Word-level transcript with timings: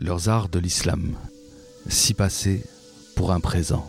leurs 0.00 0.30
arts 0.30 0.48
de 0.48 0.58
l'islam, 0.58 1.12
si 1.86 2.14
passé 2.14 2.64
pour 3.16 3.32
un 3.32 3.40
présent. 3.40 3.86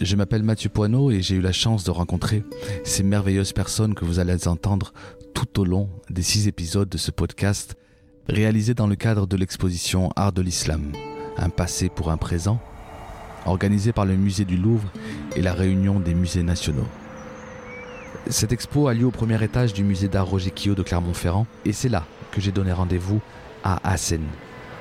Je 0.00 0.16
m'appelle 0.16 0.44
Mathieu 0.44 0.70
Poineau 0.70 1.10
et 1.10 1.20
j'ai 1.20 1.34
eu 1.34 1.40
la 1.40 1.52
chance 1.52 1.82
de 1.82 1.90
rencontrer 1.90 2.44
ces 2.84 3.02
merveilleuses 3.02 3.52
personnes 3.52 3.94
que 3.94 4.04
vous 4.04 4.20
allez 4.20 4.46
entendre 4.46 4.92
tout 5.34 5.60
au 5.60 5.64
long 5.64 5.88
des 6.10 6.22
six 6.22 6.46
épisodes 6.46 6.88
de 6.88 6.98
ce 6.98 7.10
podcast 7.10 7.74
réalisé 8.28 8.74
dans 8.74 8.86
le 8.86 8.94
cadre 8.94 9.26
de 9.26 9.36
l'exposition 9.36 10.10
Art 10.14 10.32
de 10.32 10.42
l'Islam, 10.42 10.92
un 11.36 11.50
passé 11.50 11.88
pour 11.88 12.12
un 12.12 12.18
présent, 12.18 12.60
organisé 13.46 13.92
par 13.92 14.06
le 14.06 14.14
musée 14.14 14.44
du 14.44 14.56
Louvre 14.56 14.92
et 15.34 15.42
la 15.42 15.54
réunion 15.54 15.98
des 15.98 16.14
musées 16.14 16.44
nationaux. 16.44 16.86
Cette 18.28 18.52
expo 18.52 18.86
a 18.86 18.94
lieu 18.94 19.06
au 19.06 19.10
premier 19.10 19.42
étage 19.42 19.72
du 19.72 19.82
musée 19.82 20.06
d'art 20.06 20.26
Roger 20.26 20.52
Quillot 20.52 20.76
de 20.76 20.82
Clermont-Ferrand 20.82 21.46
et 21.64 21.72
c'est 21.72 21.88
là 21.88 22.04
que 22.30 22.40
j'ai 22.40 22.52
donné 22.52 22.72
rendez-vous 22.72 23.20
à 23.64 23.80
Hassen 23.82 24.22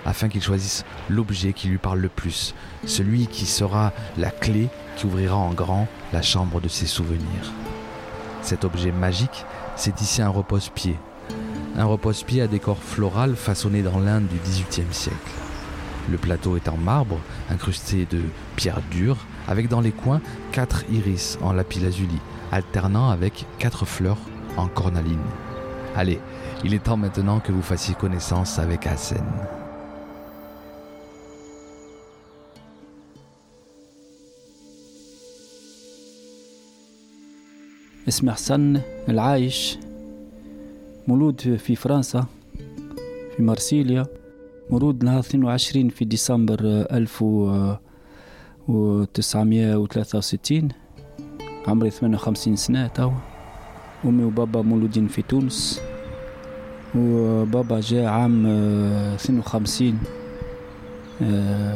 afin 0.05 0.30
qu'il 0.30 0.41
choisisse 0.41 0.86
l'objet 1.09 1.54
qui 1.54 1.67
lui 1.67 1.77
parle 1.77 2.00
le 2.00 2.09
plus, 2.09 2.55
celui 2.86 3.27
qui 3.27 3.45
sera 3.45 3.94
la 4.17 4.30
clé 4.30 4.70
qui 4.95 5.05
ouvrira 5.05 5.36
en 5.36 5.54
grand 5.54 5.88
la 6.14 6.22
chambre 6.22 6.62
de 6.62 6.67
ses 6.67 6.86
souvenirs. 6.86 7.52
Cet 8.41 8.64
objet 8.64 8.91
magique, 8.91 9.45
c'est 9.76 10.02
ici 10.02 10.22
un 10.22 10.30
repose-pied. 10.30 10.98
Un 11.78 11.86
repose-pied 11.86 12.42
à 12.42 12.48
décor 12.48 12.78
floral 12.78 13.36
façonné 13.36 13.81
dans 13.81 14.00
l'Inde 14.00 14.28
du 14.28 14.38
XVIIIe 14.38 14.92
siècle. 14.92 15.17
Le 16.09 16.17
plateau 16.17 16.58
est 16.58 16.67
en 16.67 16.78
marbre, 16.78 17.20
incrusté 17.50 18.08
de 18.09 18.22
pierres 18.55 18.81
dures, 18.89 19.26
avec 19.51 19.69
dans 19.69 19.80
les 19.80 19.93
coins 19.93 20.20
quatre 20.52 20.84
iris 20.91 21.38
en 21.43 21.52
lapis-lazuli, 21.52 22.19
alternant 22.52 23.11
avec 23.11 23.47
quatre 23.59 23.87
fleurs 23.87 24.19
en 24.56 24.69
cornaline. 24.69 25.19
Allez, 25.95 26.20
il 26.65 26.75
est 26.75 26.83
temps 26.83 26.97
maintenant 26.97 27.41
que 27.41 27.52
vous 27.52 27.62
fassiez 27.62 27.95
connaissance 27.95 28.59
avec 28.59 28.86
Hassen. 28.86 29.25
اسمي 38.09 38.33
حسن 38.33 38.81
العايش 39.09 39.78
مولود 41.09 41.56
في 41.56 41.77
فرنسا 41.77 42.27
في 43.36 43.42
مرسيليا 43.42 44.06
مولود 44.70 45.05
نهار 45.05 45.20
22 45.20 45.89
في 45.89 46.05
ديسمبر 46.05 46.86
1963 48.70 50.70
عمري 51.67 51.90
58 51.90 52.56
سنة 52.56 52.88
توا 52.88 53.12
أمي 54.06 54.23
وبابا 54.23 54.62
مولودين 54.62 55.08
في 55.08 55.22
تونس. 55.22 55.81
وبابا 56.95 57.80
جاء 57.80 58.06
عام 58.06 58.45
52 58.45 60.00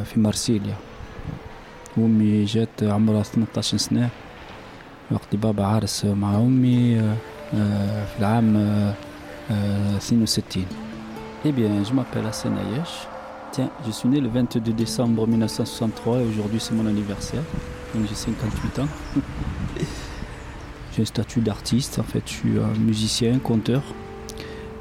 في 0.04 0.20
مرسيليا 0.20 0.76
وأمي 1.98 2.46
جات 2.46 2.84
عمرها 2.84 3.24
18 3.24 3.78
سنة. 3.78 4.10
وقت 5.12 5.36
بابا 5.36 5.66
عارس 5.66 6.06
مع 6.06 6.36
أمي 6.36 7.02
في 8.06 8.20
العام 8.20 8.58
62 9.50 10.66
Eh 11.48 11.52
bien, 11.52 11.84
je 11.84 11.94
m'appelle 11.94 12.26
Hassan 12.26 12.58
Ayesh. 12.58 13.08
Je 13.86 13.92
suis 13.92 14.10
né 14.10 14.20
le 14.20 14.30
22 14.30 14.74
décembre 14.74 15.28
1963 15.28 16.20
et 16.20 16.26
aujourd'hui 16.26 16.60
c'est 16.60 16.74
mon 16.74 16.86
anniversaire. 16.86 17.44
Donc 17.94 18.06
j'ai 18.08 18.16
58 18.16 18.80
ans. 18.80 18.88
j'ai 20.94 21.02
un 21.02 21.06
statut 21.06 21.42
d'artiste, 21.42 22.00
en 22.00 22.04
fait, 22.04 22.24
je 22.26 22.32
suis 22.32 22.60
un 22.60 22.78
musicien, 22.80 23.40
conteur 23.40 23.84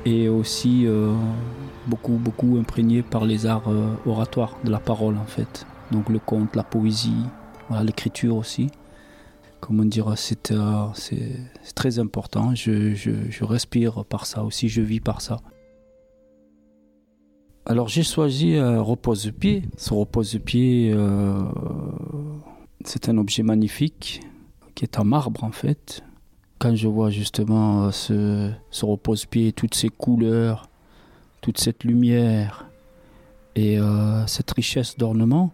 et 0.05 0.29
aussi 0.29 0.87
euh, 0.87 1.15
beaucoup, 1.87 2.13
beaucoup 2.13 2.57
imprégné 2.59 3.03
par 3.03 3.25
les 3.25 3.47
arts 3.47 3.69
euh, 3.69 3.95
oratoires 4.07 4.57
de 4.65 4.71
la 4.71 4.79
parole, 4.79 5.17
en 5.17 5.27
fait. 5.27 5.67
Donc 5.91 6.09
le 6.09 6.19
conte, 6.19 6.57
la 6.57 6.63
poésie, 6.63 7.25
l'écriture 7.83 8.37
aussi 8.37 8.71
comment 9.65 9.85
dire, 9.85 10.13
c'est 10.17 10.51
euh, 10.51 10.89
très 11.75 11.99
important. 11.99 12.55
Je, 12.55 13.45
respire 13.45 14.05
par 14.05 14.27
ça 14.27 14.45
aussi, 14.45 14.69
je 14.69 14.83
vis 14.83 15.01
par 15.01 15.23
ça. 15.23 15.41
Alors 17.67 17.89
j'ai 17.89 18.03
choisi 18.03 18.57
un 18.57 18.83
repose-pied. 18.83 19.63
Ce 19.79 19.95
repose-pied, 19.95 20.93
euh, 20.93 21.43
c'est 22.85 23.09
un 23.09 23.17
objet 23.17 23.43
magnifique 23.43 24.21
qui 24.75 24.85
est 24.85 24.99
en 24.99 25.05
marbre 25.05 25.45
en 25.45 25.53
fait. 25.53 26.03
Quand 26.59 26.75
je 26.75 26.89
vois 26.89 27.09
justement 27.09 27.91
ce, 27.91 28.51
ce 28.71 28.85
repose-pied, 28.85 29.53
toutes 29.53 29.75
ces 29.75 29.89
couleurs, 29.89 30.69
toute 31.41 31.59
cette 31.59 31.85
lumière 31.85 32.67
et 33.57 33.79
euh, 33.79 34.27
cette 34.27 34.51
richesse 34.51 34.99
d'ornement, 34.99 35.51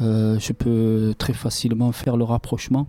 euh, 0.00 0.38
je 0.38 0.52
peux 0.54 1.14
très 1.18 1.34
facilement 1.34 1.92
faire 1.92 2.16
le 2.16 2.24
rapprochement 2.24 2.88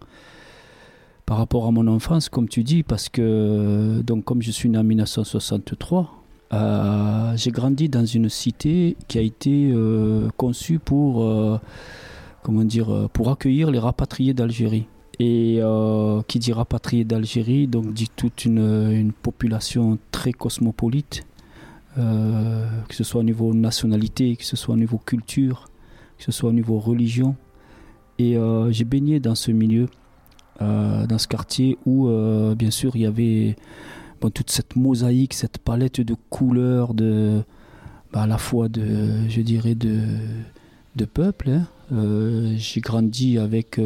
par 1.26 1.38
rapport 1.38 1.66
à 1.66 1.72
mon 1.72 1.88
enfance, 1.88 2.30
comme 2.30 2.48
tu 2.48 2.64
dis, 2.64 2.84
parce 2.84 3.08
que, 3.08 4.02
donc, 4.02 4.24
comme 4.24 4.42
je 4.42 4.50
suis 4.50 4.68
né 4.68 4.78
en 4.80 4.84
1963, 4.84 6.19
euh, 6.52 7.34
j'ai 7.36 7.52
grandi 7.52 7.90
dans 7.90 8.06
une 8.06 8.28
cité 8.30 8.98
qui 9.08 9.20
a 9.20 9.22
été 9.22 9.72
euh, 9.72 10.30
conçue 10.36 10.80
pour, 10.80 11.24
euh, 11.24 11.60
comment 12.42 12.64
dire, 12.64 13.10
pour 13.14 13.30
accueillir 13.30 13.72
les 13.72 13.80
rapatriés 13.80 14.34
d'Algérie. 14.34 14.88
Et 15.22 15.59
qui 16.30 16.40
dit 16.40 16.54
rapatriés 16.54 17.04
d'Algérie, 17.04 17.68
donc 17.68 17.92
dit 17.92 18.08
toute 18.16 18.46
une, 18.46 19.12
population 19.12 19.98
très 20.12 20.32
cosmopolite, 20.32 21.28
que 21.98 22.96
ce 22.96 23.04
soit 23.04 23.20
au 23.20 23.24
niveau 23.26 23.54
nationalité, 23.54 24.38
que 24.38 24.46
ce 24.46 24.56
soit 24.56 24.76
au 24.76 24.78
niveau 24.78 24.98
culture, 24.98 25.68
que 26.18 26.24
ce 26.24 26.32
soit 26.32 26.52
au 26.52 26.54
niveau 26.54 26.80
religion. 26.80 27.36
Et 28.18 28.38
j'ai 28.70 28.86
baigné 28.86 29.20
dans 29.20 29.36
ce 29.36 29.52
milieu, 29.52 29.90
dans 30.62 31.18
ce 31.18 31.28
quartier 31.28 31.78
où, 31.86 32.08
bien 32.56 32.72
sûr, 32.72 32.96
il 32.96 33.02
y 33.02 33.06
avait 33.06 33.58
toute 34.30 34.52
cette 34.52 34.75
mosaïque, 34.75 35.34
cette 35.34 35.57
palette 35.57 36.02
de 36.02 36.16
couleurs, 36.30 36.94
de, 36.94 37.41
bah, 38.12 38.24
à 38.24 38.28
la 38.28 38.38
fois 38.38 38.68
de, 38.68 39.28
je 39.30 39.41
dirais, 39.41 39.75
de, 39.75 40.02
de 40.96 41.06
peuple. 41.06 41.50
Hein. 41.50 41.68
j'ai 42.58 42.81
grandi 42.81 43.38
avec 43.38 43.79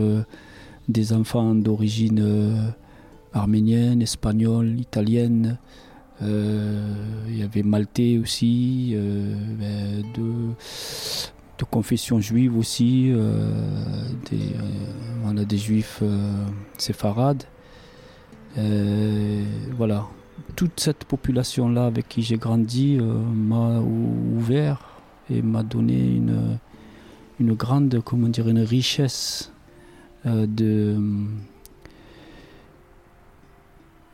des 0.89 1.13
enfants 1.13 1.53
d'origine 1.53 2.73
arménienne, 3.33 4.01
espagnole, 4.01 4.79
italienne. 4.79 5.57
Il 6.21 7.37
y 7.37 7.43
avait 7.43 7.63
maltais 7.63 8.17
aussi, 8.17 8.95
de 8.95 10.53
de 11.59 11.63
confession 11.63 12.19
juive 12.19 12.57
aussi. 12.57 13.11
Euh, 13.11 13.51
euh, 14.33 14.45
on 15.25 15.37
a 15.37 15.45
des 15.45 15.57
juifs 15.57 15.99
euh, 16.01 16.45
séfarades. 16.77 17.43
voilà. 19.77 20.07
Toute 20.55 20.79
cette 20.79 21.05
population-là 21.05 21.85
avec 21.85 22.07
qui 22.09 22.21
j'ai 22.21 22.37
grandi 22.37 22.97
m'a 22.97 23.79
ouvert 23.79 25.01
et 25.29 25.41
m'a 25.41 25.63
donné 25.63 26.15
une, 26.15 26.59
une 27.39 27.53
grande, 27.53 28.01
comment 28.03 28.29
dire, 28.29 28.47
une 28.47 28.59
richesse 28.59 29.51
de 30.25 30.97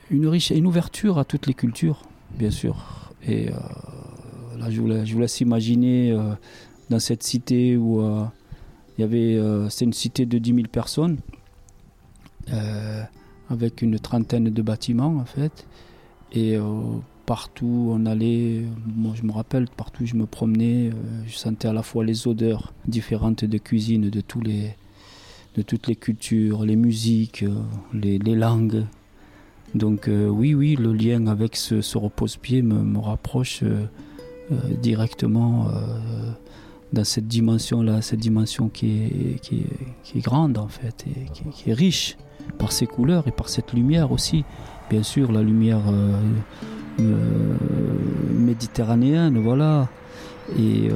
une, 0.10 0.28
richesse, 0.28 0.58
une 0.58 0.66
ouverture 0.66 1.20
à 1.20 1.26
toutes 1.26 1.46
les 1.48 1.54
cultures, 1.54 2.04
bien 2.38 2.52
sûr. 2.52 3.12
Et 3.28 3.50
là, 4.58 4.70
je 4.70 4.82
vous, 4.82 4.88
laisse, 4.88 5.06
je 5.06 5.14
vous 5.14 5.20
laisse 5.20 5.42
imaginer 5.42 6.18
dans 6.90 7.00
cette 7.00 7.24
cité 7.24 7.78
où 7.78 8.02
euh, 8.02 8.26
il 8.98 9.02
y 9.02 9.04
avait, 9.04 9.36
euh, 9.36 9.70
c'est 9.70 9.86
une 9.86 9.94
cité 9.94 10.26
de 10.26 10.38
10 10.38 10.56
000 10.56 10.68
personnes, 10.68 11.18
euh, 12.52 13.04
avec 13.50 13.82
une 13.82 14.00
trentaine 14.00 14.46
de 14.46 14.62
bâtiments 14.62 15.18
en 15.18 15.26
fait. 15.26 15.68
Et 16.34 16.58
partout 17.26 17.92
on 17.92 18.06
allait, 18.06 18.64
moi 18.96 19.14
je 19.16 19.24
me 19.24 19.32
rappelle, 19.32 19.68
partout 19.76 20.06
je 20.06 20.16
me 20.16 20.26
promenais, 20.26 20.92
je 21.28 21.36
sentais 21.36 21.68
à 21.68 21.74
la 21.74 21.84
fois 21.84 22.04
les 22.04 22.28
odeurs 22.28 22.74
différentes 22.88 23.46
de 23.46 23.58
cuisine 23.58 24.10
de, 24.10 24.22
tous 24.22 24.42
les, 24.42 24.76
de 25.56 25.62
toutes 25.62 25.88
les 25.88 25.96
cultures, 25.96 26.66
les 26.66 26.76
musiques, 26.76 27.46
les, 27.94 28.20
les 28.20 28.36
langues. 28.36 28.86
Donc 29.76 30.08
oui, 30.10 30.54
oui, 30.54 30.76
le 30.76 30.94
lien 30.94 31.28
avec 31.28 31.56
ce, 31.56 31.82
ce 31.82 31.98
repose-pied 31.98 32.62
me, 32.62 33.00
rapproche 33.00 33.64
directement 34.82 35.68
dans 36.94 37.04
cette 37.04 37.28
dimension-là, 37.28 38.02
cette 38.02 38.20
dimension 38.20 38.70
qui 38.70 39.04
est, 39.04 39.42
qui, 39.42 39.64
est, 40.16 40.22
grande 40.22 40.58
en 40.58 40.68
fait, 40.68 41.06
et 41.08 41.26
qui, 41.32 41.70
est 41.70 41.74
riche 41.74 42.18
par 42.58 42.72
ses 42.72 42.88
couleurs 42.88 43.28
et 43.28 43.32
par 43.32 43.50
cette 43.50 43.74
lumière 43.74 44.12
aussi. 44.12 44.46
Bien 44.90 45.04
sûr, 45.04 45.32
la 45.32 45.44
lumière 45.44 45.82
euh, 45.88 46.20
euh, 47.00 47.56
méditerranéenne, 48.34 49.38
voilà. 49.38 49.88
Et 50.58 50.90
euh, 50.90 50.94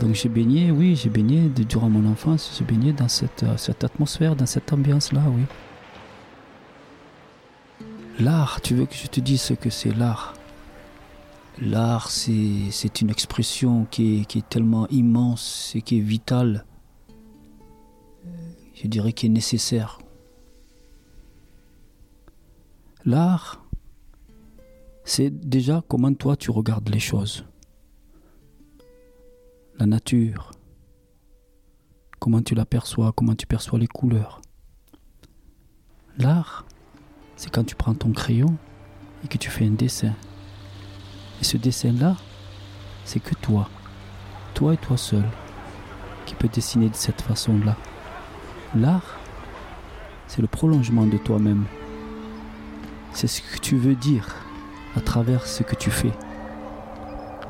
donc 0.00 0.14
j'ai 0.14 0.28
baigné, 0.28 0.72
oui, 0.72 0.96
j'ai 0.96 1.08
baigné 1.08 1.48
durant 1.48 1.88
mon 1.88 2.10
enfance, 2.10 2.56
j'ai 2.58 2.64
baigné 2.64 2.92
dans 2.92 3.06
cette, 3.08 3.44
atmosphère, 3.84 4.34
dans 4.34 4.46
cette 4.46 4.72
ambiance-là, 4.72 5.22
oui. 5.28 5.42
L'art, 8.18 8.60
tu 8.60 8.74
veux 8.74 8.86
que 8.86 8.96
je 8.96 9.06
te 9.06 9.20
dise 9.20 9.40
ce 9.40 9.54
que 9.54 9.70
c'est 9.70 9.96
l'art? 9.96 10.34
L'art, 11.60 12.10
c'est 12.10 13.00
une 13.00 13.10
expression 13.10 13.86
qui 13.90 14.20
est, 14.20 14.24
qui 14.24 14.38
est, 14.38 14.48
tellement 14.48 14.88
immense 14.88 15.72
et 15.76 15.82
qui 15.82 15.98
est 15.98 16.02
vitale. 16.02 16.64
Je 18.74 18.88
dirais 18.88 19.12
qui 19.12 19.26
est 19.26 19.30
nécessaire. 19.30 20.00
L'art, 23.08 23.64
c'est 25.02 25.30
déjà 25.30 25.82
comment 25.88 26.12
toi 26.12 26.36
tu 26.36 26.50
regardes 26.50 26.90
les 26.90 26.98
choses. 26.98 27.46
La 29.78 29.86
nature, 29.86 30.50
comment 32.18 32.42
tu 32.42 32.54
l'aperçois, 32.54 33.12
comment 33.12 33.34
tu 33.34 33.46
perçois 33.46 33.78
les 33.78 33.86
couleurs. 33.86 34.42
L'art, 36.18 36.66
c'est 37.36 37.50
quand 37.50 37.64
tu 37.64 37.74
prends 37.76 37.94
ton 37.94 38.12
crayon 38.12 38.58
et 39.24 39.28
que 39.28 39.38
tu 39.38 39.48
fais 39.48 39.64
un 39.64 39.70
dessin. 39.70 40.12
Et 41.40 41.44
ce 41.44 41.56
dessin-là, 41.56 42.14
c'est 43.06 43.20
que 43.20 43.34
toi, 43.36 43.70
toi 44.52 44.74
et 44.74 44.76
toi 44.76 44.98
seul, 44.98 45.24
qui 46.26 46.34
peux 46.34 46.48
dessiner 46.48 46.90
de 46.90 46.94
cette 46.94 47.22
façon-là. 47.22 47.74
L'art, 48.74 49.18
c'est 50.26 50.42
le 50.42 50.46
prolongement 50.46 51.06
de 51.06 51.16
toi-même. 51.16 51.64
C'est 53.12 53.26
ce 53.26 53.42
que 53.42 53.58
tu 53.58 53.76
veux 53.76 53.94
dire 53.94 54.36
à 54.96 55.00
travers 55.00 55.46
ce 55.46 55.62
que 55.62 55.74
tu 55.74 55.90
fais. 55.90 56.12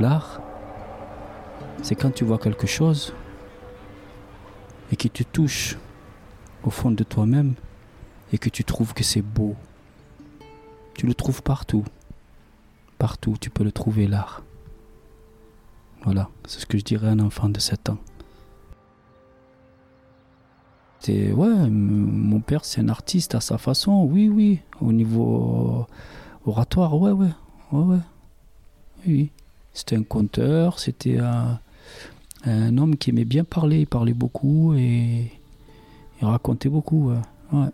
L'art, 0.00 0.40
c'est 1.82 1.94
quand 1.94 2.10
tu 2.10 2.24
vois 2.24 2.38
quelque 2.38 2.66
chose 2.66 3.14
et 4.90 4.96
qui 4.96 5.10
te 5.10 5.22
touche 5.22 5.76
au 6.64 6.70
fond 6.70 6.90
de 6.90 7.04
toi-même 7.04 7.54
et 8.32 8.38
que 8.38 8.48
tu 8.48 8.64
trouves 8.64 8.94
que 8.94 9.04
c'est 9.04 9.22
beau. 9.22 9.56
Tu 10.94 11.06
le 11.06 11.14
trouves 11.14 11.42
partout. 11.42 11.84
Partout, 12.98 13.36
tu 13.40 13.50
peux 13.50 13.64
le 13.64 13.72
trouver 13.72 14.06
l'art. 14.06 14.42
Voilà, 16.04 16.28
c'est 16.46 16.60
ce 16.60 16.66
que 16.66 16.78
je 16.78 16.84
dirais 16.84 17.08
à 17.08 17.12
un 17.12 17.20
enfant 17.20 17.48
de 17.48 17.60
7 17.60 17.90
ans. 17.90 17.98
Ouais, 21.08 21.68
mon 21.68 22.40
père 22.40 22.64
c'est 22.64 22.80
un 22.80 22.88
artiste 22.88 23.34
à 23.34 23.40
sa 23.40 23.58
façon, 23.58 24.04
oui, 24.04 24.28
oui. 24.28 24.60
Au 24.80 24.92
niveau 24.92 25.86
oratoire, 26.46 26.98
ouais, 26.98 27.12
ouais, 27.12 27.28
ouais, 27.72 27.84
ouais. 27.84 27.98
Oui, 29.06 29.30
c'était 29.72 29.96
un 29.96 30.02
conteur, 30.02 30.78
c'était 30.78 31.18
un, 31.18 31.58
homme 32.78 32.96
qui 32.96 33.10
aimait 33.10 33.24
bien 33.24 33.44
parler, 33.44 33.80
il 33.80 33.86
parlait 33.86 34.14
beaucoup 34.14 34.74
et 34.74 35.30
il 36.20 36.26
racontait 36.26 36.68
beaucoup, 36.68 37.10
ouais. 37.10 37.20
ouais. 37.52 37.68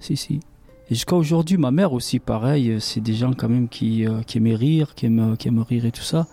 Si, 0.00 0.16
si. 0.16 0.40
Et 0.88 0.94
jusqu'à 0.94 1.16
aujourd'hui, 1.16 1.56
ma 1.56 1.70
mère 1.70 1.92
aussi, 1.92 2.18
pareil, 2.18 2.76
c'est 2.80 3.00
des 3.00 3.14
gens 3.14 3.32
quand 3.32 3.48
même 3.48 3.68
qui, 3.68 4.06
euh, 4.06 4.22
qui 4.22 4.38
aimaient 4.38 4.54
rire, 4.54 4.94
qui 4.94 5.06
aiment, 5.06 5.36
qui 5.36 5.48
aiment 5.48 5.62
rire 5.62 5.84
et 5.84 5.92
tout 5.92 6.02
ça. 6.02 6.26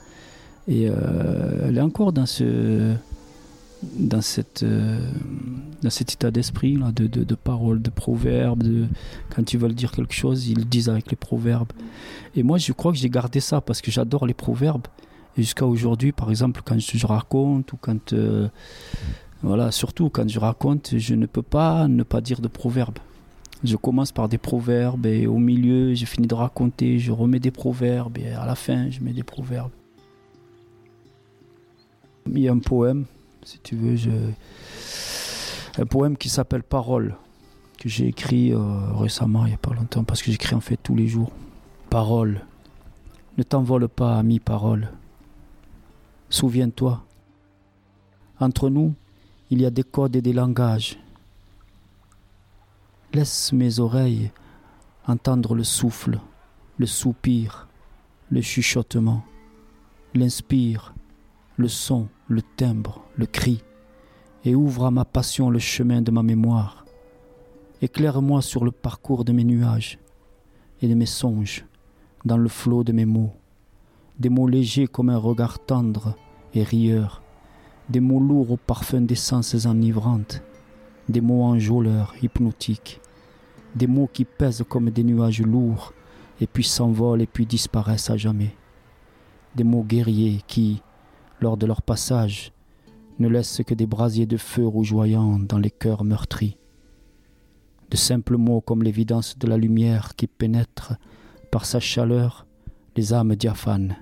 Et 0.67 0.88
euh, 0.88 1.67
elle 1.67 1.77
est 1.77 1.81
encore 1.81 2.13
dans 2.13 2.25
ce, 2.25 2.94
dans 3.97 4.21
cette, 4.21 4.63
euh, 4.63 5.12
dans 5.81 5.89
cet 5.89 6.13
état 6.13 6.31
d'esprit 6.31 6.75
là, 6.75 6.91
de, 6.91 7.07
de, 7.07 7.24
de 7.24 7.35
paroles, 7.35 7.81
de 7.81 7.89
proverbes. 7.89 8.63
De, 8.63 8.88
quand 9.35 9.53
ils 9.53 9.59
veulent 9.59 9.74
dire 9.74 9.91
quelque 9.91 10.13
chose, 10.13 10.47
ils 10.47 10.57
le 10.57 10.65
disent 10.65 10.89
avec 10.89 11.09
les 11.09 11.18
proverbes. 11.18 11.71
Et 12.35 12.44
moi, 12.44 12.57
je 12.57 12.71
crois 12.74 12.91
que 12.91 12.97
j'ai 12.97 13.09
gardé 13.09 13.39
ça 13.39 13.62
parce 13.62 13.81
que 13.81 13.91
j'adore 13.91 14.25
les 14.25 14.33
proverbes. 14.33 14.88
Et 15.38 15.41
jusqu'à 15.41 15.65
aujourd'hui, 15.65 16.12
par 16.12 16.30
exemple, 16.30 16.62
quand 16.63 16.80
je 16.80 17.06
raconte 17.06 17.74
ou 17.74 17.77
quand. 17.77 18.13
Euh, 18.13 18.47
voilà, 19.41 19.71
surtout 19.71 20.09
quand 20.09 20.29
je 20.29 20.39
raconte, 20.39 20.97
je 20.97 21.15
ne 21.15 21.25
peux 21.25 21.41
pas 21.41 21.89
ne 21.89 22.03
pas 22.03 22.21
dire 22.21 22.39
de 22.39 22.47
proverbes. 22.47 23.00
Je 23.63 23.75
commence 23.75 24.13
par 24.13 24.29
des 24.29 24.38
proverbes 24.38 25.06
et 25.06 25.27
au 25.27 25.38
milieu, 25.38 25.94
je 25.94 26.06
finis 26.06 26.27
de 26.27 26.33
raconter, 26.33 26.97
je 27.00 27.12
remets 27.12 27.39
des 27.39 27.51
proverbes 27.51 28.18
et 28.18 28.29
à 28.29 28.45
la 28.45 28.56
fin, 28.56 28.89
je 28.89 29.01
mets 29.01 29.12
des 29.12 29.24
proverbes. 29.24 29.71
Il 32.27 32.39
y 32.39 32.47
a 32.47 32.53
un 32.53 32.59
poème, 32.59 33.06
si 33.45 33.59
tu 33.59 33.75
veux, 33.75 33.95
un 35.77 35.85
poème 35.85 36.17
qui 36.17 36.29
s'appelle 36.29 36.63
Parole, 36.63 37.15
que 37.77 37.89
j'ai 37.89 38.07
écrit 38.07 38.53
euh, 38.53 38.93
récemment, 38.93 39.45
il 39.45 39.49
n'y 39.49 39.55
a 39.55 39.57
pas 39.57 39.73
longtemps, 39.73 40.03
parce 40.03 40.21
que 40.21 40.31
j'écris 40.31 40.55
en 40.55 40.61
fait 40.61 40.77
tous 40.77 40.95
les 40.95 41.07
jours. 41.07 41.31
Parole, 41.89 42.41
ne 43.37 43.43
t'envole 43.43 43.87
pas, 43.87 44.17
ami 44.17 44.39
parole. 44.39 44.89
Souviens-toi, 46.29 47.03
entre 48.39 48.69
nous, 48.69 48.93
il 49.49 49.61
y 49.61 49.65
a 49.65 49.69
des 49.69 49.83
codes 49.83 50.15
et 50.15 50.21
des 50.21 50.33
langages. 50.33 50.97
Laisse 53.13 53.53
mes 53.53 53.79
oreilles 53.79 54.31
entendre 55.05 55.53
le 55.53 55.63
souffle, 55.63 56.19
le 56.77 56.85
soupir, 56.85 57.67
le 58.29 58.41
chuchotement, 58.41 59.23
l'inspire, 60.13 60.93
le 61.57 61.67
son, 61.67 62.07
le 62.27 62.41
timbre, 62.41 63.01
le 63.17 63.25
cri, 63.25 63.63
et 64.45 64.55
ouvre 64.55 64.85
à 64.85 64.91
ma 64.91 65.05
passion 65.05 65.49
le 65.49 65.59
chemin 65.59 66.01
de 66.01 66.11
ma 66.11 66.23
mémoire. 66.23 66.85
Éclaire-moi 67.81 68.41
sur 68.41 68.63
le 68.63 68.71
parcours 68.71 69.25
de 69.25 69.33
mes 69.33 69.43
nuages 69.43 69.99
et 70.81 70.87
de 70.87 70.95
mes 70.95 71.05
songes, 71.05 71.65
dans 72.25 72.37
le 72.37 72.49
flot 72.49 72.83
de 72.83 72.93
mes 72.93 73.05
mots, 73.05 73.33
des 74.19 74.29
mots 74.29 74.47
légers 74.47 74.87
comme 74.87 75.09
un 75.09 75.17
regard 75.17 75.59
tendre 75.59 76.15
et 76.53 76.63
rieur, 76.63 77.21
des 77.89 77.99
mots 77.99 78.19
lourds 78.19 78.51
au 78.51 78.57
parfum 78.57 79.01
d'essences 79.01 79.65
enivrantes, 79.65 80.41
des 81.09 81.21
mots 81.21 81.43
enjôleurs, 81.43 82.13
hypnotiques, 82.21 83.01
des 83.75 83.87
mots 83.87 84.09
qui 84.11 84.23
pèsent 84.23 84.63
comme 84.67 84.89
des 84.89 85.03
nuages 85.03 85.41
lourds 85.41 85.93
et 86.39 86.47
puis 86.47 86.63
s'envolent 86.63 87.21
et 87.21 87.27
puis 87.27 87.45
disparaissent 87.45 88.09
à 88.09 88.17
jamais, 88.17 88.55
des 89.55 89.63
mots 89.63 89.83
guerriers 89.83 90.41
qui, 90.47 90.81
lors 91.43 91.57
de 91.57 91.67
leur 91.67 91.81
passage, 91.81 92.53
ne 93.19 93.27
laissent 93.27 93.61
que 93.67 93.75
des 93.75 93.85
brasiers 93.85 94.25
de 94.25 94.37
feu 94.37 94.65
rougeoyants 94.65 95.37
dans 95.37 95.59
les 95.59 95.69
cœurs 95.69 96.03
meurtris, 96.03 96.57
de 97.91 97.97
simples 97.97 98.37
mots 98.37 98.61
comme 98.61 98.81
l'évidence 98.81 99.37
de 99.37 99.47
la 99.47 99.57
lumière 99.57 100.15
qui 100.15 100.25
pénètre 100.25 100.95
par 101.51 101.65
sa 101.65 101.79
chaleur 101.79 102.47
les 102.95 103.13
âmes 103.13 103.35
diaphanes. 103.35 103.97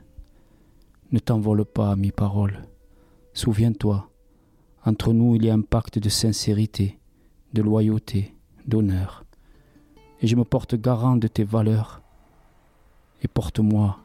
Ne 1.11 1.19
t'envole 1.19 1.65
pas, 1.65 1.95
mi 1.95 2.11
parole. 2.11 2.67
Souviens-toi, 3.33 4.09
entre 4.85 5.11
nous 5.11 5.35
il 5.35 5.45
y 5.45 5.49
a 5.49 5.53
un 5.53 5.61
pacte 5.61 5.99
de 5.99 6.09
sincérité, 6.09 6.99
de 7.53 7.61
loyauté, 7.61 8.35
d'honneur. 8.67 9.25
Et 10.21 10.27
je 10.27 10.35
me 10.35 10.43
porte 10.43 10.75
garant 10.75 11.17
de 11.17 11.27
tes 11.27 11.43
valeurs. 11.43 12.01
Et 13.23 13.27
porte-moi 13.27 13.97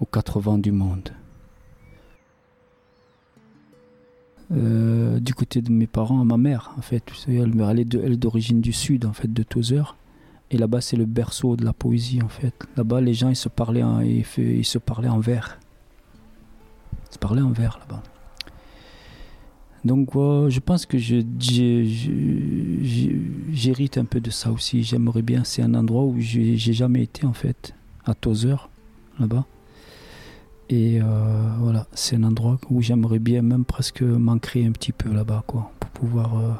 aux 0.00 0.06
quatre 0.06 0.38
vents 0.38 0.58
du 0.58 0.72
monde. 0.72 1.12
Euh, 4.52 5.18
du 5.18 5.34
côté 5.34 5.62
de 5.62 5.70
mes 5.70 5.86
parents, 5.86 6.24
ma 6.24 6.36
mère, 6.36 6.72
en 6.76 6.82
fait, 6.82 7.04
elle, 7.26 7.78
est 7.78 8.16
d'origine 8.16 8.60
du 8.60 8.72
sud, 8.72 9.06
en 9.06 9.12
fait, 9.12 9.32
de 9.32 9.42
Tozeur. 9.42 9.96
Et 10.50 10.58
là-bas, 10.58 10.82
c'est 10.82 10.96
le 10.96 11.06
berceau 11.06 11.56
de 11.56 11.64
la 11.64 11.72
poésie, 11.72 12.20
en 12.22 12.28
fait. 12.28 12.54
Là-bas, 12.76 13.00
les 13.00 13.14
gens, 13.14 13.30
ils 13.30 13.36
se 13.36 13.48
parlaient 13.48 13.82
en, 13.82 14.00
ils 14.00 14.24
se 14.64 14.78
parlaient 14.78 15.08
en 15.08 15.20
vers. 15.20 15.58
Ils 17.10 17.14
se 17.14 17.18
parlaient 17.18 17.40
en 17.42 17.52
vers, 17.52 17.78
là-bas. 17.80 18.02
Donc, 19.84 20.14
euh, 20.14 20.48
je 20.50 20.60
pense 20.60 20.86
que 20.86 20.98
j'hérite 23.52 23.98
un 23.98 24.04
peu 24.04 24.20
de 24.20 24.30
ça 24.30 24.52
aussi. 24.52 24.82
J'aimerais 24.82 25.22
bien. 25.22 25.44
C'est 25.44 25.62
un 25.62 25.74
endroit 25.74 26.04
où 26.04 26.16
j'ai 26.20 26.56
jamais 26.56 27.02
été, 27.02 27.26
en 27.26 27.32
fait, 27.32 27.74
à 28.04 28.14
Tozeur, 28.14 28.68
là-bas. 29.18 29.46
Et 30.68 31.00
euh, 31.00 31.04
voilà, 31.58 31.86
c'est 31.92 32.16
un 32.16 32.24
endroit 32.24 32.58
où 32.70 32.80
j'aimerais 32.80 33.18
bien 33.18 33.42
même 33.42 33.64
presque 33.64 34.02
m'ancrer 34.02 34.64
un 34.64 34.72
petit 34.72 34.92
peu 34.92 35.12
là-bas, 35.12 35.44
quoi, 35.46 35.70
pour 35.80 35.90
pouvoir 35.90 36.38
euh, 36.38 36.52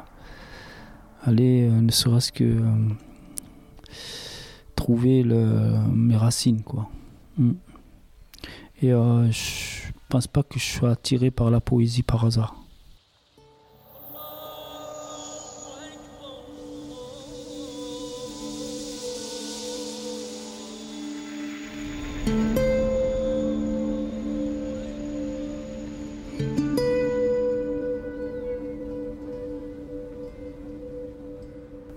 aller, 1.23 1.67
euh, 1.67 1.81
ne 1.81 1.91
serait-ce 1.91 2.31
que 2.31 2.61
trouver 4.75 5.23
mes 5.23 6.15
racines, 6.15 6.61
quoi. 6.61 6.89
Mm. 7.37 7.51
Et 8.81 8.89
je 8.89 9.91
pense 10.09 10.27
pas 10.27 10.43
que 10.43 10.59
je 10.59 10.65
sois 10.65 10.91
attiré 10.91 11.31
par 11.31 11.49
la 11.49 11.61
poésie 11.61 12.03
par 12.03 12.25
hasard. 12.25 12.62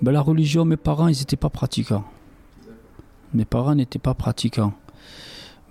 Ben, 0.06 0.12
la 0.12 0.20
religion, 0.20 0.64
mes 0.64 0.76
parents, 0.76 1.08
ils 1.08 1.18
n'étaient 1.18 1.34
pas 1.34 1.50
pratiquants. 1.50 2.04
Mes 3.34 3.44
parents 3.44 3.75
n'étaient 3.75 3.98
pas 3.98 4.14
pratiquants. 4.14 4.72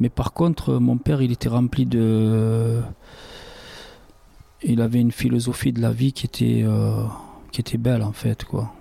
Mais 0.02 0.10
par 0.10 0.34
contre, 0.34 0.74
mon 0.74 0.98
père, 0.98 1.22
il 1.22 1.32
était 1.32 1.48
rempli 1.48 1.86
de. 1.86 2.82
Il 4.62 4.82
avait 4.82 5.00
une 5.00 5.14
philosophie 5.14 5.72
de 5.72 5.80
la 5.80 5.94
vie 5.94 6.12
qui 6.12 6.26
était, 6.26 6.64
euh, 6.66 7.06
qui 7.54 7.62
était 7.62 7.78
belle, 7.78 8.04
en 8.04 8.12
fait, 8.12 8.44
quoi. 8.44 8.74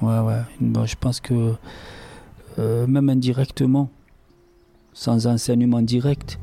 Ouais, 0.00 0.18
ouais. 0.18 0.40
Je 0.84 0.96
pense 0.96 1.20
que 1.20 1.54
euh, 2.58 2.86
même 2.88 3.08
indirectement, 3.08 3.88
sans 4.94 5.28
enseignement 5.28 5.80
direct, 5.80 6.40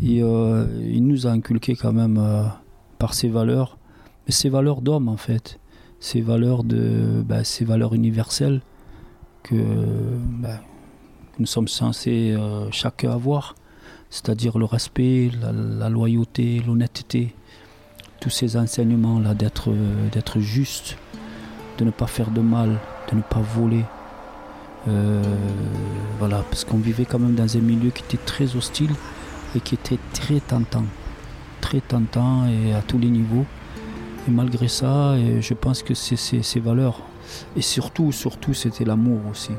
Et 0.00 0.18
il 0.18 1.04
nous 1.04 1.26
a 1.26 1.30
inculqué 1.30 1.74
quand 1.74 1.92
même 1.92 2.22
par 3.00 3.14
ses 3.14 3.28
valeurs, 3.28 3.78
mais 4.26 4.32
ses 4.32 4.48
valeurs 4.48 4.80
d'homme 4.80 5.08
en 5.08 5.16
fait, 5.16 5.58
ses 6.00 6.20
valeurs, 6.20 6.64
de, 6.64 7.22
bah, 7.26 7.44
ces 7.44 7.64
valeurs 7.64 7.94
universelles 7.94 8.60
que 9.42 9.56
bah, 10.40 10.60
nous 11.38 11.46
sommes 11.46 11.68
censés 11.68 12.36
chacun 12.70 13.10
avoir, 13.10 13.54
c'est-à-dire 14.10 14.58
le 14.58 14.64
respect, 14.64 15.30
la 15.42 15.88
loyauté, 15.88 16.62
l'honnêteté, 16.66 17.34
tous 18.20 18.30
ces 18.30 18.56
enseignements-là 18.56 19.34
d'être, 19.34 19.70
d'être 20.12 20.40
juste, 20.40 20.96
de 21.78 21.84
ne 21.84 21.90
pas 21.90 22.06
faire 22.06 22.30
de 22.30 22.40
mal, 22.40 22.78
de 23.10 23.16
ne 23.16 23.22
pas 23.22 23.40
voler. 23.40 23.84
Euh, 24.86 25.22
voilà, 26.18 26.44
parce 26.50 26.64
qu'on 26.64 26.78
vivait 26.78 27.04
quand 27.04 27.18
même 27.18 27.34
dans 27.34 27.56
un 27.56 27.60
milieu 27.60 27.90
qui 27.90 28.02
était 28.04 28.22
très 28.24 28.56
hostile 28.56 28.90
et 29.56 29.60
qui 29.60 29.74
était 29.74 29.98
très 30.12 30.40
tentant. 30.40 30.84
Très 31.60 31.80
tentant 31.80 32.46
et 32.46 32.74
à 32.74 32.82
tous 32.82 32.98
les 32.98 33.08
niveaux. 33.08 33.46
Et 34.26 34.30
malgré 34.30 34.68
ça, 34.68 35.16
je 35.40 35.54
pense 35.54 35.82
que 35.82 35.94
c'est 35.94 36.16
ces 36.16 36.60
valeurs. 36.60 37.00
Et 37.56 37.62
surtout, 37.62 38.12
surtout, 38.12 38.54
c'était 38.54 38.84
l'amour 38.84 39.20
aussi. 39.30 39.52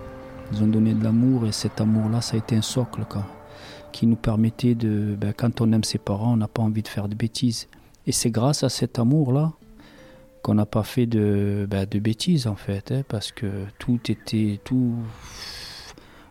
Ils 0.51 0.63
ont 0.63 0.67
donné 0.67 0.93
de 0.93 1.03
l'amour 1.03 1.45
et 1.45 1.51
cet 1.51 1.81
amour-là, 1.81 2.21
ça 2.21 2.35
a 2.35 2.37
été 2.37 2.55
un 2.55 2.61
socle 2.61 3.01
qui 3.91 4.07
nous 4.07 4.15
permettait 4.15 4.75
de, 4.75 5.15
ben, 5.19 5.33
quand 5.33 5.61
on 5.61 5.71
aime 5.71 5.83
ses 5.83 5.97
parents, 5.97 6.33
on 6.33 6.37
n'a 6.37 6.47
pas 6.47 6.61
envie 6.61 6.83
de 6.83 6.87
faire 6.87 7.07
de 7.07 7.15
bêtises. 7.15 7.67
Et 8.07 8.11
c'est 8.11 8.29
grâce 8.31 8.63
à 8.63 8.69
cet 8.69 8.99
amour-là 8.99 9.53
qu'on 10.41 10.53
n'a 10.53 10.65
pas 10.65 10.83
fait 10.83 11.07
de, 11.07 11.67
de 11.69 11.99
bêtises 11.99 12.45
en 12.45 12.55
fait, 12.55 12.91
hein, 12.91 13.01
parce 13.07 13.31
que 13.31 13.47
tout 13.79 13.99
était, 14.11 14.59
tout, 14.63 14.95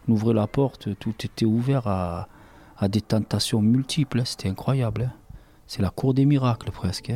on 0.07 0.13
ouvrait 0.13 0.35
la 0.35 0.47
porte, 0.47 0.97
tout 0.99 1.15
était 1.25 1.47
ouvert 1.47 1.89
à, 1.89 2.29
à 2.79 2.89
des 2.89 3.01
tentations 3.01 3.61
multiples, 3.61 4.21
hein. 4.21 4.25
c'était 4.25 4.49
incroyable. 4.49 5.11
Hein. 5.11 5.24
C'est 5.67 5.83
la 5.83 5.91
cour 5.91 6.15
des 6.15 6.25
miracles 6.25 6.71
presque. 6.71 7.13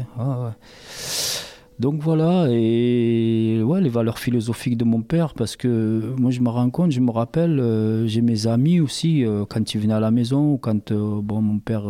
Donc 1.79 2.03
voilà, 2.03 2.49
et 2.51 3.63
ouais, 3.63 3.81
les 3.81 3.89
valeurs 3.89 4.19
philosophiques 4.19 4.77
de 4.77 4.85
mon 4.85 5.03
père, 5.03 5.33
parce 5.35 5.55
que 5.55 6.13
moi 6.19 6.33
je 6.33 6.41
me 6.41 6.49
rends 6.49 6.71
compte, 6.71 6.91
je 6.91 6.99
me 6.99 7.13
rappelle, 7.13 7.61
euh, 7.61 8.05
j'ai 8.09 8.21
mes 8.21 8.49
amis 8.49 8.81
aussi, 8.81 9.25
euh, 9.25 9.45
quand 9.49 9.75
ils 9.75 9.81
venaient 9.81 9.95
à 9.95 10.01
la 10.01 10.11
maison, 10.11 10.59
quand 10.59 10.91
euh, 10.91 11.21
bon, 11.23 11.41
mon 11.41 11.61
père 11.61 11.85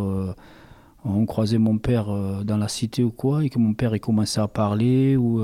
on 1.05 1.25
croisait 1.25 1.57
mon 1.57 1.79
père 1.79 2.07
dans 2.43 2.57
la 2.57 2.67
cité 2.67 3.03
ou 3.03 3.09
quoi, 3.09 3.43
et 3.43 3.49
que 3.49 3.57
mon 3.57 3.73
père 3.73 3.93
ait 3.95 3.99
commençait 3.99 4.41
à 4.41 4.47
parler. 4.47 5.15
Ou, 5.15 5.41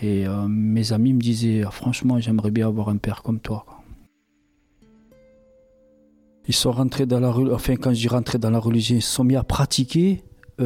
et 0.00 0.24
mes 0.48 0.92
amis 0.92 1.12
me 1.12 1.20
disaient 1.20 1.64
ah, 1.66 1.72
Franchement, 1.72 2.20
j'aimerais 2.20 2.52
bien 2.52 2.68
avoir 2.68 2.88
un 2.90 2.96
père 2.96 3.22
comme 3.22 3.40
toi. 3.40 3.66
Ils 6.48 6.54
sont 6.54 6.70
rentrés 6.70 7.06
dans 7.06 7.20
la 7.20 7.30
enfin 7.30 7.74
quand 7.76 7.90
je 7.90 8.00
dis 8.00 8.08
rentrés 8.08 8.38
dans 8.38 8.50
la 8.50 8.58
religion, 8.58 8.96
ils 8.96 9.02
se 9.02 9.12
sont 9.12 9.24
mis 9.24 9.36
à 9.36 9.42
pratiquer. 9.42 10.22
ils 10.58 10.64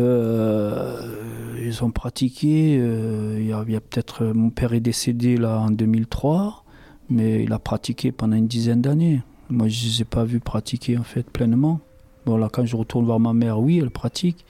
ont 1.82 1.90
pratiqué. 1.90 2.74
Il 2.74 3.46
y 3.46 3.52
a, 3.52 3.64
peut-être 3.80 4.24
mon 4.26 4.50
père 4.50 4.72
est 4.72 4.80
décédé 4.80 5.36
là 5.36 5.58
en 5.58 5.70
2003, 5.70 6.64
mais 7.08 7.44
il 7.44 7.52
a 7.52 7.58
pratiqué 7.58 8.12
pendant 8.12 8.36
une 8.36 8.46
dizaine 8.46 8.82
d'années. 8.82 9.22
Moi, 9.48 9.68
je 9.68 9.84
ne 9.84 9.90
les 9.90 10.02
ai 10.02 10.04
pas 10.04 10.24
vus 10.24 10.38
pratiquer 10.38 10.96
en 10.96 11.02
fait 11.02 11.28
pleinement. 11.28 11.80
Bon, 12.26 12.36
là, 12.36 12.48
quand 12.52 12.64
je 12.64 12.76
retourne 12.76 13.04
voir 13.04 13.18
ma 13.18 13.32
mère, 13.32 13.58
oui, 13.58 13.78
elle 13.78 13.90
pratique. 13.90 14.44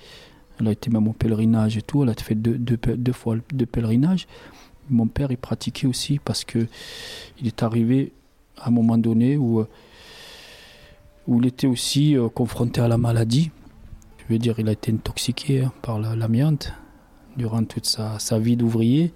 Elle 0.59 0.69
a 0.69 0.73
été 0.73 0.91
même 0.91 1.09
au 1.09 1.13
pèlerinage 1.13 1.77
et 1.77 1.83
tout. 1.83 2.03
Elle 2.03 2.11
a 2.11 2.15
fait 2.15 2.35
deux, 2.35 2.59
deux, 2.59 3.13
fois 3.13 3.37
de 3.53 3.65
pèlerinage. 3.65 4.27
Mon 4.91 5.07
père, 5.07 5.31
il 5.31 5.39
pratiquait 5.39 5.87
aussi 5.87 6.19
parce 6.19 6.45
que 6.45 6.67
il 7.41 7.47
est 7.47 7.63
arrivé 7.63 8.13
à 8.59 8.69
un 8.69 8.71
moment 8.71 8.99
donné 8.99 9.37
où, 9.37 9.65
où 11.31 11.41
il 11.41 11.47
était 11.47 11.69
aussi 11.69 12.17
euh, 12.17 12.29
confronté 12.29 12.81
à 12.81 12.89
la 12.89 12.99
maladie. 12.99 13.53
Je 14.19 14.33
veux 14.33 14.39
dire, 14.39 14.57
il 14.59 14.69
a 14.69 14.73
été 14.73 14.93
intoxiqué 14.93 15.63
hein, 15.63 15.73
par 15.81 15.99
l'amiante 16.01 16.73
durant 17.37 17.65
toute 17.65 17.87
sa, 17.87 18.39
vie 18.39 18.57
d'ouvrier. 18.57 19.15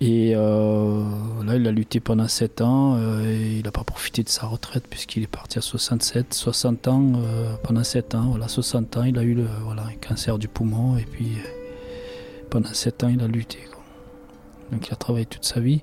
Et 0.00 0.32
euh, 0.34 1.04
là, 1.44 1.54
il 1.54 1.66
a 1.68 1.70
lutté 1.70 2.00
pendant 2.00 2.26
7 2.26 2.60
ans 2.62 2.96
euh, 2.96 3.24
et 3.24 3.58
il 3.58 3.64
n'a 3.64 3.70
pas 3.70 3.84
profité 3.84 4.24
de 4.24 4.28
sa 4.28 4.46
retraite 4.46 4.88
puisqu'il 4.90 5.22
est 5.22 5.28
parti 5.28 5.58
à 5.58 5.60
67, 5.60 6.34
60 6.34 6.88
ans 6.88 7.12
pendant 7.62 7.84
7 7.84 8.16
ans. 8.16 8.30
Voilà, 8.30 8.48
60 8.48 8.96
ans, 8.96 9.04
il 9.04 9.16
a 9.16 9.22
eu 9.22 9.34
le 9.34 9.46
voilà, 9.64 9.84
un 9.84 10.08
cancer 10.08 10.36
du 10.36 10.48
poumon 10.48 10.96
et 10.96 11.04
puis 11.04 11.36
pendant 12.50 12.74
7 12.74 13.04
ans, 13.04 13.08
il 13.08 13.22
a 13.22 13.28
lutté. 13.28 13.58
Donc 14.72 14.88
il 14.88 14.92
a 14.92 14.96
travaillé 14.96 15.26
toute 15.26 15.44
sa 15.44 15.60
vie. 15.60 15.82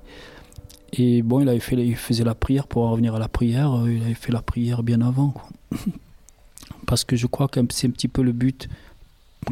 Et 0.92 1.22
bon, 1.22 1.40
il, 1.40 1.48
avait 1.48 1.60
fait, 1.60 1.94
faisait 1.94 2.24
la 2.24 2.34
prière 2.34 2.66
pour 2.66 2.88
revenir 2.88 3.14
à 3.14 3.18
la 3.18 3.28
prière. 3.28 3.84
Il 3.86 4.02
avait 4.02 4.14
fait 4.14 4.32
la 4.32 4.42
prière 4.42 4.82
bien 4.82 5.00
avant. 5.00 5.34
Parce 6.86 7.04
que 7.04 7.16
je 7.16 7.26
crois 7.26 7.48
que 7.48 7.60
c'est 7.70 7.86
un 7.86 7.90
petit 7.90 8.08
peu 8.08 8.22
le 8.22 8.32
but 8.32 8.68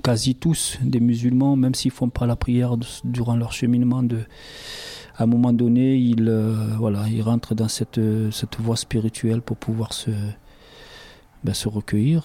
quasi 0.03 0.35
tous 0.35 0.79
des 0.83 1.01
musulmans, 1.01 1.57
même 1.57 1.75
s'ils 1.75 1.91
font 1.91 2.11
pas 2.11 2.27
la 2.27 2.37
prière 2.37 2.77
durant 3.05 3.37
leur 3.37 3.53
cheminement, 3.53 4.03
à 5.17 5.23
un 5.23 5.27
moment 5.27 5.53
donné, 5.53 5.97
ils, 5.97 6.29
euh, 6.29 6.77
rentrent 7.23 7.55
dans 7.55 7.69
cette, 7.69 8.01
cette 8.31 8.57
voie 8.61 8.77
spirituelle 8.77 9.41
pour 9.41 9.57
pouvoir 9.57 9.93
se, 9.93 10.11
ben, 11.43 11.55
se 11.55 11.69
recueillir. 11.69 12.25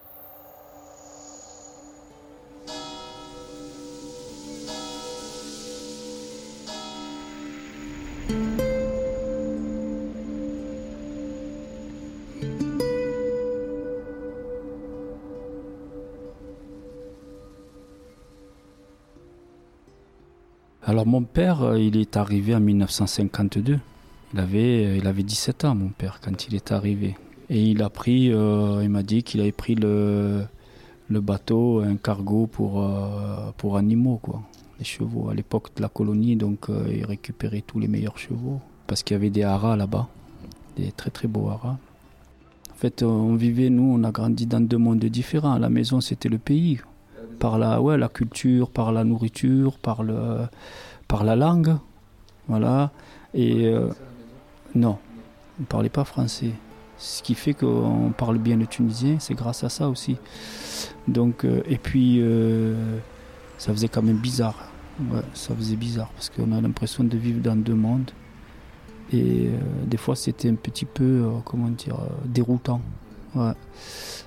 Alors 20.94 21.08
mon 21.08 21.24
père, 21.24 21.64
euh, 21.64 21.80
il 21.80 21.98
est 21.98 22.18
arrivé 22.18 22.54
en 22.54 22.60
1952. 22.60 23.80
Il 24.32 24.40
avait, 24.40 24.86
euh, 24.86 24.98
il 24.98 25.08
avait 25.08 25.24
17 25.24 25.66
ans, 25.66 25.74
mon 25.74 25.88
père, 25.88 26.20
quand 26.24 26.46
il 26.46 26.54
est 26.54 26.72
arrivé. 26.72 27.18
Et 27.50 27.64
il 27.64 27.82
a 27.82 27.90
pris, 27.90 28.32
euh, 28.32 28.80
il 28.84 28.90
m'a 28.92 29.02
dit 29.02 29.24
qu'il 29.24 29.42
avait 29.42 29.52
pris 29.52 29.74
le, 29.74 30.44
le 31.10 31.20
bateau, 31.20 31.80
un 31.80 31.96
cargo 31.96 32.46
pour, 32.46 32.88
pour 33.58 33.78
animaux, 33.78 34.20
quoi. 34.22 34.44
Les 34.78 34.86
chevaux. 34.86 35.30
À 35.30 35.34
l'époque 35.34 35.76
de 35.76 35.82
la 35.82 35.90
colonie, 35.90 36.36
donc 36.36 36.68
il 36.88 37.04
récupérait 37.06 37.64
tous 37.66 37.80
les 37.80 37.88
meilleurs 37.88 38.20
chevaux. 38.20 38.62
Parce 38.86 39.02
qu'il 39.02 39.16
y 39.16 39.18
avait 39.18 39.32
des 39.32 39.42
haras 39.42 39.76
là-bas, 39.76 40.08
des 40.78 40.92
très 40.92 41.10
très 41.10 41.28
beaux 41.28 41.50
haras. 41.50 41.78
En 42.72 42.76
fait, 42.76 43.02
on 43.02 43.34
vivait, 43.34 43.72
nous, 43.72 43.96
on 44.00 44.04
a 44.04 44.12
grandi 44.12 44.46
dans 44.46 44.62
deux 44.62 44.78
mondes 44.78 45.04
différents. 45.06 45.58
La 45.58 45.70
maison, 45.70 46.02
c'était 46.02 46.30
le 46.30 46.38
pays 46.38 46.82
par 47.44 47.58
la, 47.58 47.82
ouais, 47.82 47.98
la 47.98 48.08
culture, 48.08 48.70
par 48.70 48.94
la 48.94 49.04
nourriture, 49.04 49.78
par, 49.78 50.02
le, 50.02 50.48
par 51.10 51.26
la 51.26 51.36
langue. 51.36 51.76
Voilà. 52.48 52.92
Et 53.34 53.66
euh, 53.68 53.90
non, 54.76 54.98
on 55.60 55.64
ne 55.64 55.66
parlait 55.66 55.90
pas 55.90 56.06
français. 56.06 56.52
Ce 56.98 57.22
qui 57.22 57.36
fait 57.36 57.54
qu'on 57.54 58.14
parle 58.18 58.38
bien 58.38 58.56
le 58.56 58.66
tunisien, 58.66 59.18
c'est 59.20 59.34
grâce 59.34 59.66
à 59.66 59.68
ça 59.68 59.90
aussi. 59.90 60.16
Donc, 61.10 61.44
euh, 61.44 61.62
et 61.68 61.78
puis, 61.78 62.20
euh, 62.22 62.98
ça 63.58 63.74
faisait 63.74 63.90
quand 63.90 64.04
même 64.04 64.20
bizarre. 64.20 64.72
Ouais, 65.12 65.20
ça 65.34 65.54
faisait 65.54 65.76
bizarre 65.76 66.12
parce 66.12 66.30
qu'on 66.30 66.54
a 66.54 66.62
l'impression 66.62 67.04
de 67.04 67.18
vivre 67.18 67.42
dans 67.42 67.58
deux 67.58 67.76
mondes. 67.76 68.12
Et 69.12 69.50
des 69.86 69.98
fois, 69.98 70.16
c'était 70.16 70.50
un 70.50 70.56
petit 70.56 70.86
peu, 70.86 71.30
comment 71.44 71.68
dire, 71.68 71.98
déroutant. 72.26 72.82
Ouais 73.36 73.54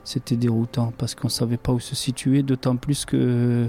c'était 0.06 0.36
déroutant 0.36 0.92
parce 0.96 1.14
qu'on 1.14 1.26
ne 1.26 1.32
savait 1.32 1.56
pas 1.56 1.72
où 1.72 1.80
se 1.80 1.94
situer, 1.94 2.42
d'autant 2.42 2.76
plus 2.76 3.04
que, 3.04 3.68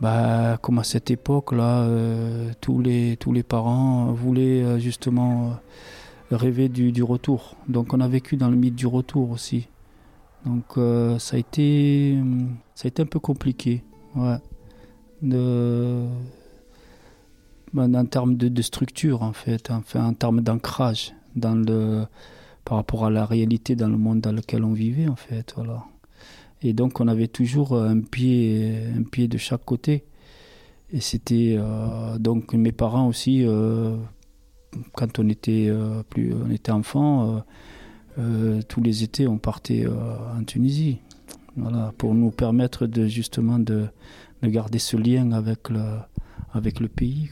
bah, 0.00 0.58
comme 0.60 0.78
à 0.78 0.84
cette 0.84 1.10
époque-là, 1.10 1.82
euh, 1.82 2.50
tous, 2.60 2.80
les, 2.80 3.16
tous 3.18 3.32
les 3.32 3.42
parents 3.42 4.12
voulaient 4.12 4.62
euh, 4.62 4.78
justement 4.78 5.50
euh, 6.32 6.36
rêver 6.36 6.68
du, 6.68 7.02
retour. 7.02 7.54
Donc 7.68 7.92
on 7.92 8.00
a 8.00 8.08
vécu 8.08 8.36
dans 8.36 8.48
le 8.48 8.56
mythe 8.56 8.74
du 8.74 8.86
retour 8.86 9.30
aussi. 9.30 9.68
Donc 10.46 10.64
ça, 11.20 11.36
a 11.36 11.38
été, 11.38 12.18
ça 12.74 12.86
a 12.86 12.88
été 12.88 13.02
un 13.02 13.06
peu 13.06 13.20
compliqué. 13.20 13.84
Ouais. 14.16 14.38
De, 15.20 16.04
ben, 17.72 17.94
en 17.94 18.06
termes 18.06 18.36
de, 18.36 18.48
de, 18.48 18.62
structure, 18.62 19.22
en 19.22 19.32
fait, 19.32 19.70
enfin, 19.70 20.06
en 20.06 20.14
termes 20.14 20.40
d'ancrage 20.40 21.14
dans 21.36 21.54
le 21.54 22.06
par 22.64 22.78
rapport 22.78 23.04
à 23.04 23.10
la 23.10 23.26
réalité 23.26 23.76
dans 23.76 23.88
le 23.88 23.98
monde 23.98 24.20
dans 24.20 24.32
lequel 24.32 24.64
on 24.64 24.72
vivait 24.72 25.08
en 25.08 25.16
fait 25.16 25.52
voilà. 25.56 25.84
Et 26.62 26.72
donc 26.72 27.00
on 27.00 27.08
avait 27.08 27.28
toujours 27.28 27.76
un 27.76 28.00
pied 28.00 28.76
un 28.96 29.02
pied 29.02 29.28
de 29.28 29.38
chaque 29.38 29.64
côté. 29.64 30.04
Et 30.92 31.00
c'était 31.00 31.56
euh, 31.58 32.18
donc 32.18 32.52
mes 32.52 32.72
parents 32.72 33.08
aussi 33.08 33.44
euh, 33.44 33.96
quand 34.94 35.18
on 35.18 35.28
était 35.28 35.66
euh, 35.68 36.02
plus 36.02 36.34
on 36.34 36.50
était 36.50 36.72
enfant 36.72 37.42
tous 38.68 38.82
les 38.82 39.02
étés 39.02 39.26
on 39.26 39.38
partait 39.38 39.86
en 39.86 40.44
Tunisie. 40.44 40.98
Voilà 41.56 41.92
pour 41.96 42.14
nous 42.14 42.30
permettre 42.30 42.86
de 42.86 43.06
justement 43.06 43.58
de, 43.58 43.86
de 44.42 44.48
garder 44.48 44.78
ce 44.78 44.98
lien 44.98 45.32
avec 45.32 45.70
le 45.70 45.82
avec 46.52 46.78
le 46.78 46.88
pays. 46.88 47.30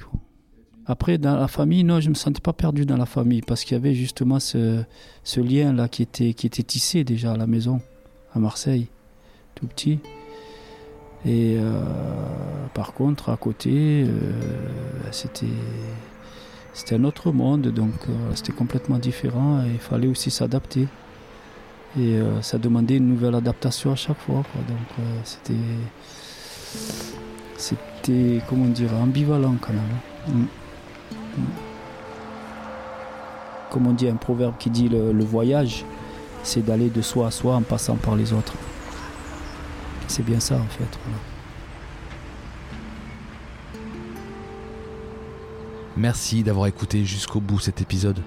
Après, 0.86 1.18
dans 1.18 1.36
la 1.36 1.48
famille, 1.48 1.84
non, 1.84 2.00
je 2.00 2.06
ne 2.06 2.10
me 2.10 2.14
sentais 2.14 2.40
pas 2.40 2.52
perdu 2.52 2.86
dans 2.86 2.96
la 2.96 3.06
famille 3.06 3.42
parce 3.42 3.64
qu'il 3.64 3.76
y 3.76 3.80
avait 3.80 3.94
justement 3.94 4.40
ce, 4.40 4.84
lien-là 5.36 5.88
qui 5.88 6.02
était, 6.02 6.34
qui 6.34 6.46
était 6.46 6.62
tissé 6.62 7.04
déjà 7.04 7.32
à 7.32 7.36
la 7.36 7.46
maison, 7.46 7.80
à 8.34 8.38
Marseille. 8.38 8.88
tout 9.54 9.66
petit. 9.66 10.00
Et 11.26 11.56
euh, 11.58 11.82
par 12.72 12.94
contre, 12.94 13.28
à 13.28 13.36
côté, 13.36 14.04
euh, 14.06 14.32
c'était 15.10 15.46
c'était 16.72 16.94
un 16.94 17.04
autre 17.04 17.30
monde, 17.32 17.68
donc 17.68 17.92
euh, 18.08 18.12
c'était 18.34 18.52
complètement 18.52 18.98
différent 18.98 19.62
et 19.62 19.72
il 19.72 19.78
fallait 19.78 20.08
aussi 20.08 20.30
s'adapter. 20.30 20.88
Et 21.98 22.20
ça 22.40 22.56
demandait 22.56 22.98
une 22.98 23.08
nouvelle 23.08 23.34
adaptation 23.34 23.90
à 23.90 23.96
chaque 23.96 24.18
fois. 24.18 24.44
Donc 24.68 25.06
c'était 25.24 25.52
c'était 27.56 28.40
comment 28.48 28.66
dire 28.66 28.94
ambivalent 28.94 29.56
quand 29.60 29.72
même. 29.72 30.42
Mm. 30.42 30.59
Mm. 31.36 31.42
Comme 33.70 33.86
on 33.86 33.92
dit 33.92 34.08
un 34.08 34.16
proverbe 34.16 34.54
qui 34.58 34.70
dit 34.70 34.88
le 34.88 35.24
voyage, 35.24 35.84
c'est 36.42 36.64
d'aller 36.64 36.88
de 36.88 37.02
soi 37.02 37.28
à 37.28 37.30
soi 37.30 37.54
en 37.54 37.62
passant 37.62 37.96
par 37.96 38.16
les 38.16 38.32
autres. 38.32 38.54
C'est 40.08 40.24
bien 40.24 40.40
ça 40.40 40.56
en 40.56 40.68
fait. 40.70 40.98
Merci 45.96 46.42
d'avoir 46.42 46.66
écouté 46.66 47.04
jusqu'au 47.04 47.40
bout 47.40 47.58
cet 47.58 47.80
épisode. 47.82 48.20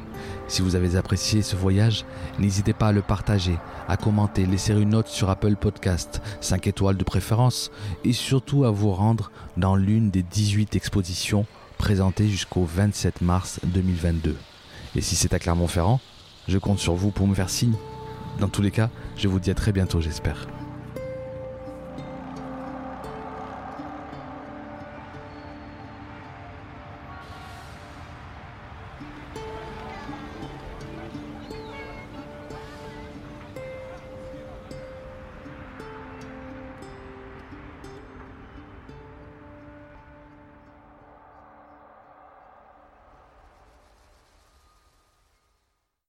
Si 0.48 0.62
vous 0.62 0.76
avez 0.76 0.96
apprécié 0.96 1.42
ce 1.42 1.56
voyage, 1.56 2.06
n'hésitez 2.38 2.74
pas 2.74 2.90
à 2.90 2.92
le 2.92 3.02
partager, 3.02 3.58
à 3.88 3.98
commenter, 3.98 4.46
laisser 4.46 4.74
une 4.74 4.90
note 4.90 5.08
sur 5.08 5.30
Apple 5.30 5.56
Podcast, 5.56 6.22
5 6.40 6.68
étoiles 6.68 6.98
de 6.98 7.04
préférence, 7.04 7.72
et 8.04 8.14
surtout 8.14 8.64
à 8.64 8.70
vous 8.70 8.92
rendre 8.92 9.32
dans 9.58 9.76
l'une 9.76 10.12
des 10.12 10.24
18 10.24 10.76
expositions 10.76 11.48
présentées 11.84 12.30
jusqu'au 12.30 12.64
27 12.64 13.20
mars 13.20 13.60
2022. 13.66 14.38
Et 14.96 15.02
si 15.02 15.18
c'est 15.18 15.34
à 15.34 15.40
Clermont-Ferrand, 15.40 16.00
je 16.48 16.58
compte 16.58 16.80
sur 16.80 16.94
vous 16.94 17.12
pour 17.12 17.28
me 17.28 17.36
faire 17.36 17.50
signe. 17.50 17.76
Dans 18.40 18.48
tous 18.48 18.62
les 18.62 18.72
cas, 18.72 18.90
je 19.18 19.28
vous 19.28 19.38
dis 19.38 19.52
à 19.52 19.54
très 19.54 19.74
bientôt, 19.74 20.00
j'espère. 20.00 20.48